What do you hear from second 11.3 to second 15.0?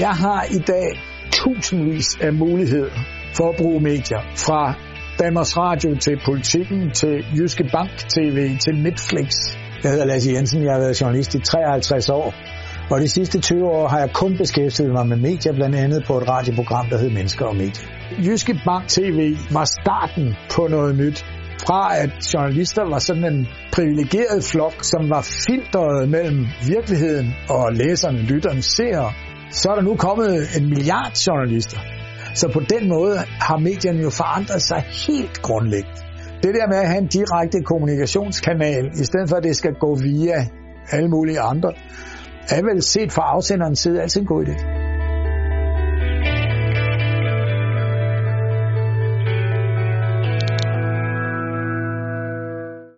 i 53 år. Og de sidste 20 år har jeg kun beskæftiget